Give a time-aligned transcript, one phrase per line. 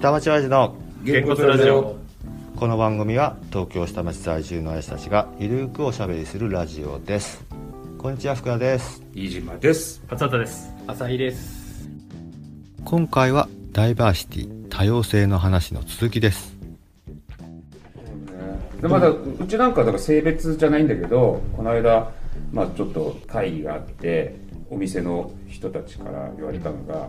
[0.00, 1.96] 下町親父のげんこつラジオ。
[2.54, 7.44] この番組は東京下町在住の親父たちがゆるくおしゃべりするラジオです。
[7.98, 9.02] こんにちは福田です。
[9.12, 10.00] 飯島です。
[10.08, 10.72] 勝畑です。
[10.86, 11.90] 朝日です。
[12.84, 16.56] 今回はダイバーシティ多様性の話の続きです。
[18.80, 19.18] でまだう
[19.48, 22.08] ちなんかだから性別じゃないんだけどこの間
[22.52, 24.36] まあちょっと会議があって
[24.70, 27.08] お店の人たちから言われたのが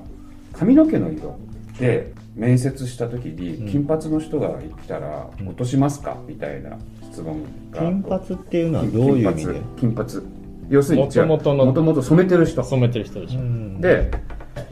[0.54, 1.38] 髪の毛の色
[1.80, 6.18] で面接した時に金髪の人がいたら落としますか？
[6.28, 6.78] みたいな
[7.12, 7.80] 質問が。
[7.80, 9.54] 金髪っていうのはどういう意味で？
[9.78, 10.10] 金髪。
[10.10, 10.40] 金髪。
[10.70, 12.64] 要するに違う元々の元々染めてる人。
[12.64, 14.12] 染めてる人でしょ、で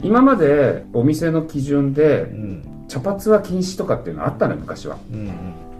[0.02, 2.64] 今までお店の基準でうん。
[2.88, 4.96] 茶髪は禁止とかっていうのあったのよ昔は。
[5.12, 5.30] うん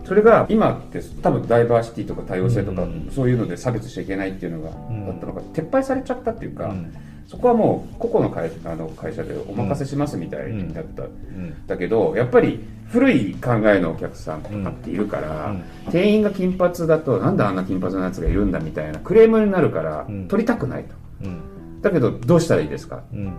[0.04, 5.08] それが今って多分ダイバーシティとか多様性とか、うんそういうので差別しちゃいけないっていうのがん。
[5.08, 6.94] あったのが、撤廃されちゃったっていうか、うん
[7.28, 11.66] そこはもう個々の会あの会社でお任せしますみたいだった、うん。
[11.66, 12.58] だけどやっぱり
[12.88, 15.92] 古い考えのお客さんとかっているから、うん。
[15.92, 20.26] 店員が金髪だとなんであんな金髪のやつがいるんだみたいなクレームになるから、うん。
[20.26, 20.94] 取りたくないと。
[21.24, 21.82] うん。
[21.82, 23.02] だけどどうしたらいいですか？
[23.12, 23.32] うん。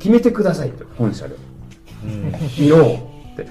[0.00, 1.36] 決めてくださいと本社で。
[2.04, 2.34] うん。
[2.58, 3.46] 色をって。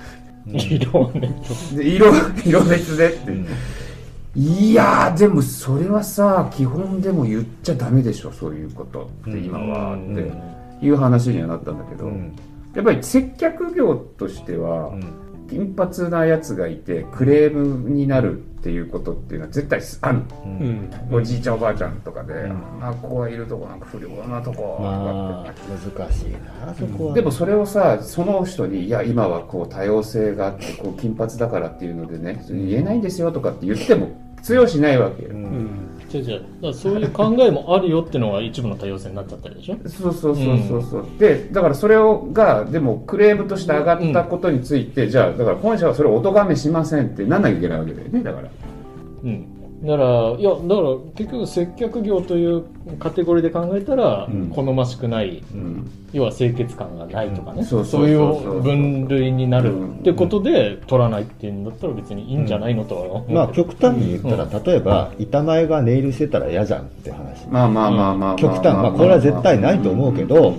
[0.76, 1.34] 色をね
[1.74, 2.12] で色
[2.46, 3.48] 色別でって、うん
[4.36, 9.94] いやーでもそれはさ基本でも言っちゃダメでしょそういうことって今は。
[9.94, 10.14] うん。
[10.14, 12.36] っていう話にはなったんだけど、うん。
[12.74, 14.94] やっぱり接客業としては、
[15.50, 20.90] 金髪なやつがいてクレームになるっていうことっていうのは絶対ある、うん。
[21.12, 22.38] おじいちゃんおばあちゃんとかで、ん。
[22.38, 25.54] あんな子がいるとこなんか不良なとこ、まあ
[25.98, 26.32] 難しい
[26.66, 27.14] なそこは。
[27.14, 34.10] でもそれをさその人に「いや今はこう多様性があってこう金髪だからっていうのでね言えないんですよ」とかって言っても
[34.46, 35.98] 通用しないわけよ、うん。
[36.14, 39.78] 違う違うだからそういう考えもあるよっていうのが一部の多様性になっちゃったりでしょ？
[39.90, 48.50] そうそうそうそうそう、でだからそれをがでもクレームとして上がったことについて、じゃあだから本社はそれをお咎めしませんってなんなきゃいけないわけだよねだから。
[49.24, 49.48] うん
[49.86, 52.64] だからいやだから結局接客業という
[53.00, 54.50] カテゴリーで考えたら、ん。
[54.50, 55.92] 好ましくないうん。
[56.12, 57.86] 要は清潔感がないとかね、うん。
[57.86, 63.28] そういう分類になるうんってことで取らないっていうんだったら別にいいんじゃないのとは思う。
[63.28, 67.48] けど、まあ極端に言ったら、例えば板前がネイルしてたら嫌じゃんって話。
[67.48, 68.64] まあまあまあまあまあ、極端。
[68.74, 70.56] まあこれは絶対ないと思うけど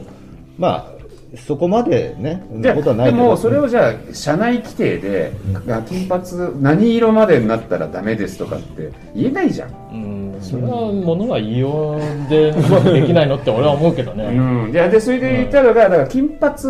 [0.59, 0.96] まあ
[1.37, 3.23] そこまでねそんじゃなことはないけど。
[3.23, 5.33] でもそれをじゃあ社内規定で、
[5.69, 6.23] あ金髪
[6.63, 9.71] 何色までになったらダメですとかって言えないじゃん。
[9.93, 10.27] うん。
[10.41, 16.63] それはものが言いようでうまくできないのって俺は思うけどね、うん、いやでそれで言ったのが、だから金髪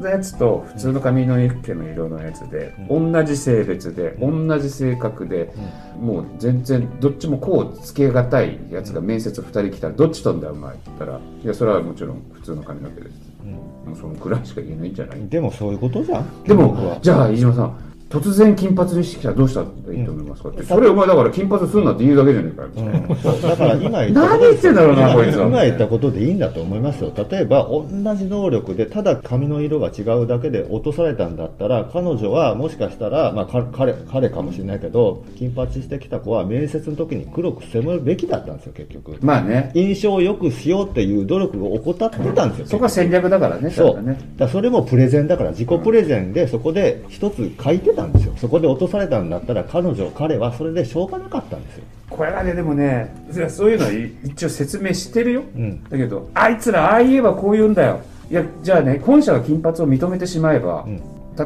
[0.00, 5.50] のやつと普通の髪の毛の色のやつで、同じ性別で、同じ性格で、
[5.98, 15.28] もう全然どっちもこうつけがたいやつが面接2人来たらどっちとんだよお前って言ったらいやそれはもちろん普通の髪の毛です、もうそのくらいしか言えないんじゃない？
[15.28, 16.42] でもそういうことじゃん。
[16.44, 23.42] でもじゃあ飯島さん突然金髪にしてきたらどうしたらいいと思いますかって、それお前だから金髪すんなって言うだけじゃねえかよ、うん。
[23.42, 25.46] だから今言った何言ってんだろうなこいつは。
[25.46, 27.12] 今言ったことでいいんだと思いますよ。
[27.30, 27.86] 例えば同
[28.16, 39.18] じ能力でただ髪の色が違うだけで落とされたんだったら彼女はもしかしたら、まあ、か彼彼かもしれないけど金髪してきた子は面接の時に黒く攻めるべきだったんですよ結局。
[39.20, 39.70] まあね。
[39.74, 43.96] 印象を良くしようっていう努力を怠ってたんですよそこは戦略だからねそう。
[43.96, 44.18] だね。
[44.50, 48.34] それもプレゼンだから自己プレゼンでそこで一つ書いてたんですよ。
[48.36, 51.84] そこで落とされたんだったら彼女彼はそれでしょうがなかったんですよ。
[52.10, 53.14] これがねでもね
[53.48, 53.90] そういうのは
[54.24, 55.82] 一応説明してるよ、ん。
[55.84, 58.00] だけどあいつらああ言えばこう言うんだよ。
[58.30, 61.00] いやじゃあね本社が金髪を認めてしまえば、ん。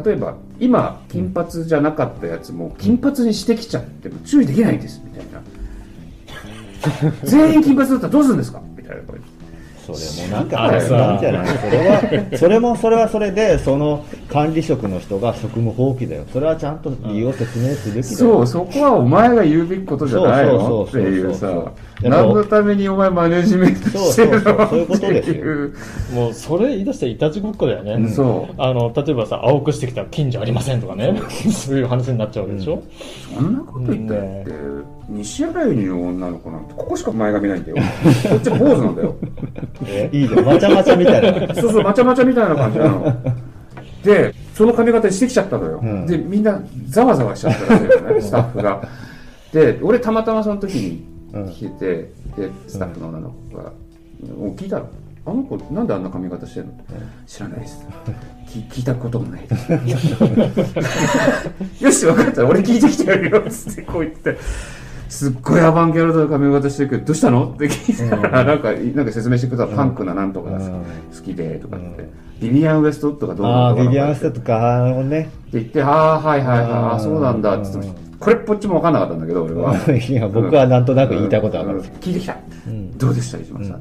[0.04, 5.42] 例えば今金髪じゃなかったやつも金髪にしてきちゃっても注意できないんですみたいな。
[7.24, 8.60] 全員金髪だったらどうするんですか？
[8.76, 9.02] みたいな
[9.84, 12.38] それもなんかあれさなんじゃないそれは。
[12.38, 16.24] それもそれはそれでその管理職の人が職務放棄だよ。
[16.32, 22.08] それはちゃんと理由を説明すべきだそようそこはお前が言うべきことじゃないのそうそうそうそうっていうさそうそう。
[22.08, 25.20] 何のためにお前マネジメントしてるのそうそうそうそういうことですよ。
[25.20, 25.76] っていう
[26.14, 28.54] もうそれ言い出したらいたちごっこだよね、そう。
[28.58, 31.20] あの例えばさ青くしてきたら近所ありませんとかね。
[31.52, 31.78] そう。
[31.82, 32.82] いう話になっちゃうわけでしょ、
[33.34, 34.52] そんなこと言ったって、
[35.12, 37.76] 西新井にいる女の子なんてここしか前髪ないんだよ。
[38.28, 39.14] こっちが坊主なんだよ。
[40.12, 40.44] いいじゃん。
[40.44, 41.54] まちゃまちゃみたいな。
[41.54, 43.14] そうそうまちゃまちゃみたいな感じなの。
[44.02, 46.06] でその髪型にしてきちゃったのよ、ん。
[46.06, 48.82] でみんなざわざわしちゃったらしいよねスタッフが。
[49.52, 51.04] で俺たまたまその時に
[51.52, 51.70] 来て
[52.36, 53.72] て、でスタッフの女の子が
[54.40, 54.82] 「お聞いたら
[55.24, 56.72] あの子なんであんな髪型してんの?」
[57.26, 57.86] 知らないです。
[58.48, 59.42] 聞聞いたこともない。
[59.48, 59.56] で
[61.76, 62.46] すよし分かった。
[62.46, 64.36] 俺聞いてきてやるよ」っつってこう言って
[65.12, 67.44] すっごいアバンギャルドな髪型してるけどどうしたの？
[67.54, 70.64] って聞いたら、なんかなんか説明してくれたらパンクななんとかが好
[71.22, 72.08] きでとかって、
[72.40, 75.20] ビビアン・ウエストウッドがどうああ、のビビアンステとか、あのね。
[75.20, 77.88] って言って、ああ、はいはいはい、ああ、そうなんだって言って。
[77.88, 79.74] うんこれっぽっちも分かんなかったんだけど、俺は。
[80.08, 81.78] いや、僕はなんとなく言いたいことはわかる。
[81.80, 81.84] うん。
[82.00, 82.36] 聞いてきた。
[82.68, 82.96] うん。
[82.96, 83.80] どうでした、飯島さん。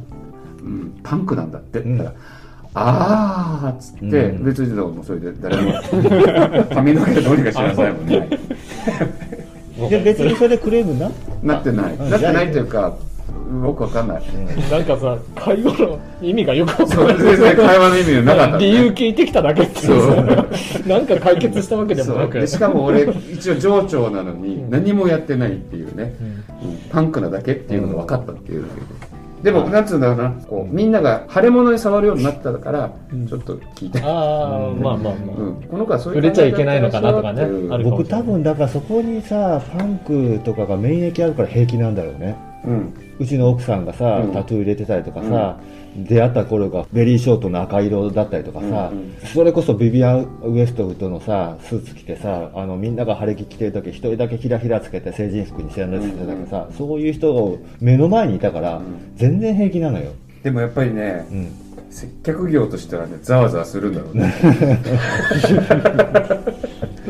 [0.63, 1.77] うん、パンクなんだって。
[1.79, 1.83] ん。
[1.83, 2.13] 言ったら、
[2.73, 4.43] ああ、っつって、うん。
[4.43, 5.73] 別にもうそれで誰も、
[6.73, 8.29] 髪の毛どうにかしなさいもんね。
[9.89, 11.11] で、別にそれでクレームな？
[11.43, 11.95] なってない。
[11.95, 12.09] うん。
[12.09, 12.93] なってないというか、
[13.61, 14.23] 僕わかんない。
[14.71, 17.17] なんかさ会話の意味がよくわかんない。
[17.17, 20.01] 全然会話の意味がなかった、理由聞いてきただけっていう。
[20.01, 20.45] さ
[20.87, 26.15] なんか解決したわけでもそなくしかも俺一応上長なのに何もやってないっていうね、
[26.63, 26.77] うん。
[26.89, 29.10] パンクなだけっていうのが分かったっていうだけで、
[29.43, 30.31] でもなんつうんだろうな。
[30.47, 32.91] こうみんなが腫れ物に触るようになったから
[33.27, 37.45] ちょっと聞いて、ああまあまあまあ、うん、この子はそういう触れちゃいけないのかなとかね。
[37.83, 42.50] 僕多分だからそこにさ、パンクとかが免疫あるから平気なんだろうね。
[42.65, 42.93] うん。
[43.19, 44.33] うちの奥さんがさ、うん。
[44.33, 45.59] タトゥー入れてたりとかさ、
[45.95, 49.15] 出会った頃がベリーショートの赤色だったりとかさ、うんうん。
[49.33, 58.83] それこそビビアン・ウエストウッドのさスーツ着てさあのみんなが晴れ着着てる時一人だけひらひらつけて成人服にしてるんですけどさ、そういう人が目の前にいたから、ん。
[59.15, 60.13] 全然平気なのよ、
[60.43, 61.51] でもやっぱりね、うん、
[61.89, 64.33] 接客業としてはねざわざわするんだろうね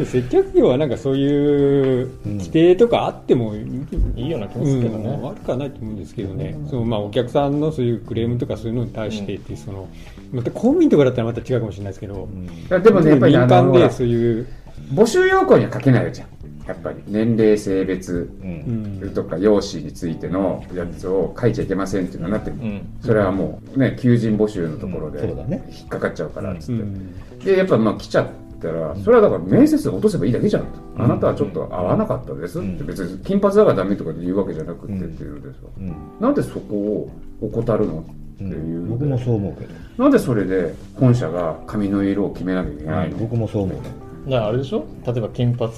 [0.05, 5.21] 接客業はなんかそういう規定とかあってもいいいいような気もするけどね、うん。
[5.21, 9.89] 悪くはないと思うんですけどね、そのまあ、お客さんのそういうクレームとかそういうのに対してってその、
[10.31, 12.27] また公務員とかだったらまた違うかもしれないですけど、
[12.69, 13.33] でもねやっぱり
[13.79, 14.47] でそういう、
[14.93, 16.27] 募集要項には書けないじゃん。
[16.67, 18.99] やっぱり年齢性別うん。
[19.01, 22.97] うんとか容姿についてのやつを書いちゃいけませんっていうのになってる、うん。
[23.01, 27.39] それはもうね求人募集のところで引っかかっちゃうからっつって、うん。
[27.39, 28.27] でやっぱまあ来ちゃっ
[28.61, 30.67] たらそれはだから面接で落とせばいいだけじゃんと、
[30.97, 32.83] あなたはちょっと合わなかったですって。
[32.83, 35.95] 別に金髪だからダメとかで言うわけじゃなくてっていうのですよ、うん。
[36.19, 37.11] なんでそこを
[37.41, 38.87] 怠るのっていう。
[38.87, 39.73] 僕もそう思うけど、
[40.03, 43.83] なんでそれで本社が髪の色を決めなきゃいけないの、僕もそう思うね。
[44.25, 44.85] だからあれでしょ？
[45.05, 45.71] 例えば金髪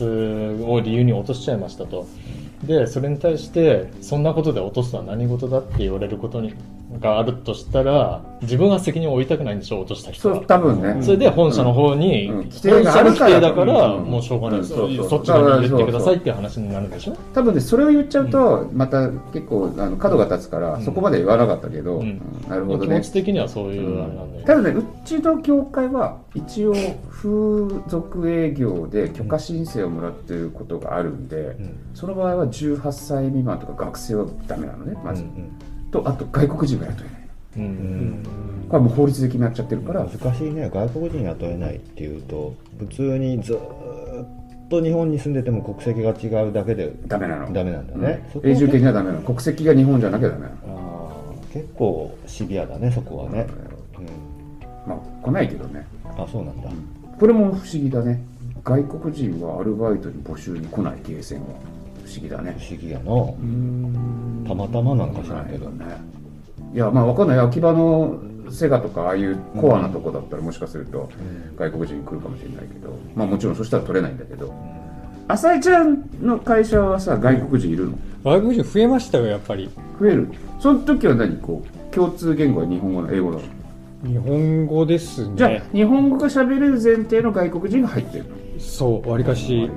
[0.65, 2.05] を理由に落としちゃいましたと。
[2.65, 6.53] でそれに対してそんなことで落とすのは何事だって言われることに
[6.99, 10.35] があるとしたら自分は責任を負いたくないんでしょ落とした人は。
[10.35, 12.39] そう多分ね、それで本社の方に、うん。
[12.39, 12.45] うん。
[12.49, 14.03] 規本定があるから社の規定だから、うん。
[14.03, 14.59] もうしょうがない。
[14.59, 17.15] です、うんそうそうそっち側に入れてくださいっていう話になるんでしょ？
[17.33, 22.01] 多分ねそれを言っちゃうと、また結構あの角が立つから、そこまで言わなかったけど、うん。
[22.01, 22.87] うんなるほどね。
[22.87, 26.73] 気持ち的にはそういうあれなんだよ、ただねうちの業界は一応
[27.09, 31.77] 風俗営業で許可申請をもらってることがあるんで、うん。
[31.93, 35.51] その場合は18歳未満とか学生はダメなのねまず、うん
[35.93, 37.29] とあと外国人が雇えない。
[37.57, 37.63] うん。
[37.63, 38.23] うん
[38.67, 40.67] これはもう法律で決まっちゃってるから、難しいね。
[40.73, 43.57] 外国人雇えないっていうと普通にずー
[44.23, 44.27] っ
[44.69, 47.53] と日本に住んでても国籍が違うだけでダメなの。
[47.53, 48.01] ダメなんだうん。
[48.01, 49.21] ね、そこは永住権にはダメなの。
[49.21, 51.35] 国籍が日本じゃなきゃダメなの。
[51.53, 53.45] 結構シビアだねそこはね、
[53.99, 54.01] う
[54.87, 55.85] ん、まあ来ないけどね。
[56.17, 56.69] あそうなんだ、
[57.19, 58.19] これも不思議だね。
[58.63, 61.47] 外国人はアルバイトに募集に来ないゲーセンは
[62.05, 62.55] 不思議だね。
[62.59, 63.35] 不思議やの
[64.47, 65.85] たまたまなんか知らんけど、ね
[66.73, 67.39] いやまあわかんない。
[67.39, 68.19] 秋葉の
[68.51, 71.09] セガとかああいうコアなとこだったらもしかすると
[71.55, 72.97] 外国人来るかもしれないけど。
[73.15, 74.53] まあもちろんそしたら取れないんだけど。
[75.27, 77.97] 浅井ちゃんの会社はさ外国人いるの？
[78.23, 79.69] 外国人増えましたよ、やっぱり。
[79.99, 80.27] 増える？
[80.59, 81.95] その時は何こう？
[81.95, 83.11] 共通言語は日本語の？
[83.11, 83.43] 英語なの？
[84.05, 85.33] 日本語ですね。
[85.37, 88.35] じゃあ日本語が喋れる前提の外国人が入ってるの？
[88.59, 89.69] そう、わり、かし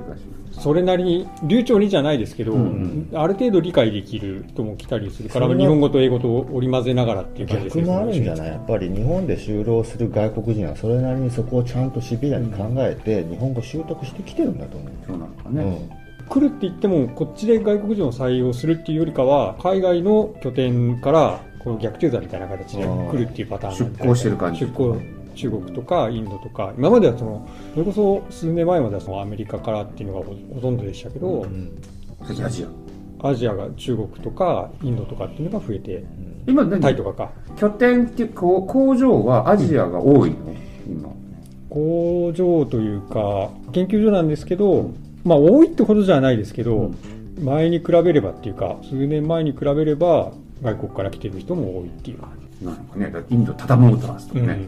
[0.59, 7.83] それなりに、流暢にじゃないですけど、うんある程度理解できる人も来たりするから、日本語と英語と織り交ぜながらっていう感じですね。
[7.83, 8.47] 逆もあるんじゃない？
[8.47, 15.89] やっぱり日本で就労する外国人はそれなりにそこをちゃんとシビアに考えて日本語習得してきてるんだと思う、そうなのかうね、
[16.27, 24.97] 来るって言っても、こっちで外国人を採用するっていうよりかは、海外の拠点から、この逆駐在みたいな形で来るっていうパターンなんで出向してる感じ出向、
[25.37, 31.45] 中国とかインドとか、今まではその、それこそ数年前まではそのアメリカからっていうのがほほとんどでしたけど、
[32.21, 32.67] アジア。
[33.29, 36.03] アジアが中国とかインドとかっていうのが増えて、
[36.47, 36.81] 今何？
[36.81, 37.31] タイとかか。
[37.55, 40.35] 拠点っていう工場はアジアが多いの、
[40.87, 41.09] 今。
[41.69, 44.91] 工場というか、研究所なんですけど、
[45.23, 46.91] まあ多いってほどじゃないですけど、
[47.41, 50.31] 前に比べればっていうか、数年前に比べれば、
[50.63, 52.17] 外国から来てる人も多いっていう。
[52.17, 52.29] 感
[52.63, 53.11] なんかね。
[53.11, 54.41] だインドタタモーターズとじ。
[54.41, 54.59] かね、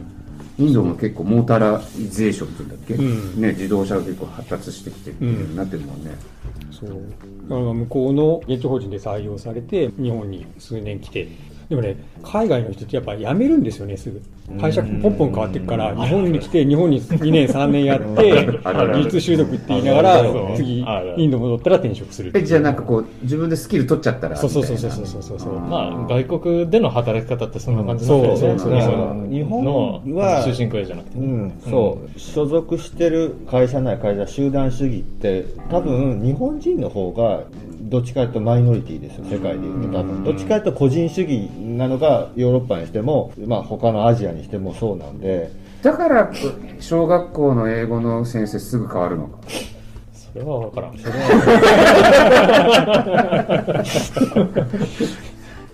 [0.58, 3.02] インドも結構モータリゼーションって言うんだっけ、う
[3.38, 3.40] ん。
[3.40, 6.10] ね、自動車が結構発達してきてっていうなってるもんね、
[6.70, 6.90] そう。
[7.48, 11.28] だから向こうの現地法人で採用されて、日本に数年来て、
[11.70, 14.20] でもね、海外の人ってやっぱ辞めるんですよね、すぐ。
[14.60, 20.24] 会社ポンポン変わっていくから、日本に来て、日本に2年、3年やって、 技術習得って言いながら
[20.56, 20.84] 次
[21.16, 22.32] インド戻ったら転職する。
[22.34, 25.60] えじゃあなんかこう自分でスキル取っちゃったらそうそうそうそうそうそうそう。
[25.60, 28.40] まあ、外国での働き方ってそんな感じなんだよね。
[28.40, 31.18] そうそうそうそう日本のは終身雇用じゃなくて。
[31.20, 37.44] うん、そう、所属してる会社内会社集団主義って多分日本人の方が
[37.90, 39.98] どっちかというとマイノリティですよ世界でいうと。
[39.98, 40.22] 多分。
[40.24, 45.50] どっちかというと個人主義なのがヨーロッパにしても、まあ、他のアジアにしてもそうなんで。
[45.82, 46.30] だから
[46.78, 49.38] 小学校の英語の先生すぐ変わるのか。
[50.12, 50.94] それは分からん。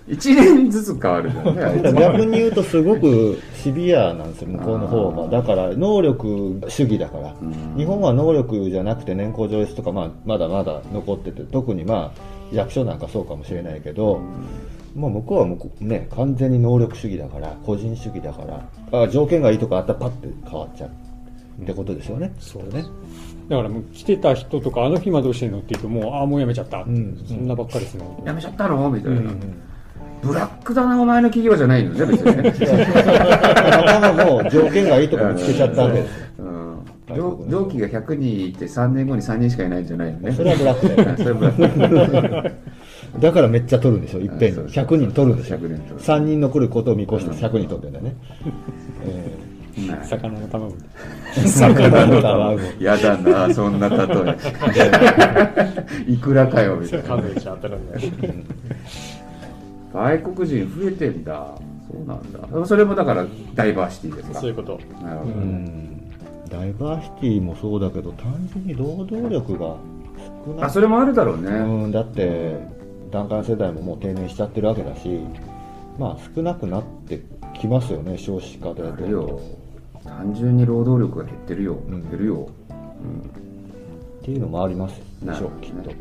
[0.07, 5.27] 1年ずつ変わるじゃんね 逆に言うとすごくシビアなんですよ向こうの方が。
[5.27, 7.33] だから能力主義だから。
[7.75, 14.19] 日本は能力じゃなくて年功序列とか、まあ、まだまだ残ってて特にまあ役所なんかそうかもしれないけど、
[14.95, 18.43] まあ、向こうは向こう、ね、完全に能力主義だから個人主義だか
[18.91, 20.89] らあ条件がいいとかあったらパッて変わっちゃう。
[21.61, 22.85] ってことですよね、そうね。
[23.49, 26.81] だからもう来てた人とか、あの日今どうしてんのって言うと、もう、ああ、もう辞めちゃった。
[26.81, 27.17] ん。
[27.25, 28.05] そんなばっかりですね。
[28.23, 28.89] やめちゃったの？
[28.91, 29.39] みたいな、うん
[30.21, 36.83] ブラックだなお前の企業じゃないのね別にね、たまたまもう条件がいいとこ見つけちゃったわけですよ、
[37.15, 48.15] 同同期が100人いて3年後に3人しかいないんじゃないのねそれはブラックだよそれはブラックだからめっちゃ取るんでしょいっぺんに100人取るんでしょ100人取る3人残ることを見越して100人取ってんだよね、
[49.05, 49.57] えうん
[50.03, 50.75] 魚の卵。
[51.45, 53.95] 魚の卵やだなそんな例
[56.07, 58.01] えいくらかよみたいな数えちゃ当たるんだよ。
[59.97, 61.57] 外国人増えてんだ。
[61.91, 62.65] そうなんだ。
[62.65, 63.25] それもだから
[63.55, 64.39] ダイバーシティですか。
[64.39, 64.79] そういうこと。
[65.01, 66.09] なるほど、うん。
[66.49, 69.75] ダイバーシティもそうだけど単純に労働力が
[70.45, 70.65] 少ない。
[70.65, 72.55] あそれもあるだろうね、うんだって
[73.11, 75.19] 段階世代ももう定年しちゃってるわけだし
[75.97, 77.21] まあ少なくなって
[77.59, 78.83] きますよね少子化で。
[78.83, 79.39] あるよ。
[80.03, 82.09] 単純に労働力が減ってるよ、ん。
[82.09, 82.47] 減るよ、
[84.21, 85.91] っていうのもありますでしょうきっと、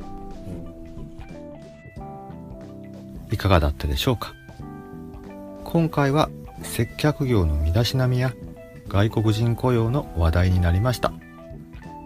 [3.30, 4.34] いかがだったでしょうか？
[5.64, 6.30] 今回は
[6.62, 8.32] 接客業の身だしなみや
[8.88, 11.12] 外国人雇用の話題になりました。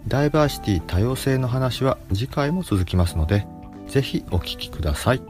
[0.09, 3.47] ダイバーシティ多様性の話は次回も続きますので
[3.87, 5.23] ぜひお聞きください。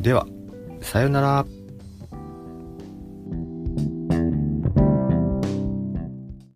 [0.00, 0.26] では
[0.80, 1.46] さようなら。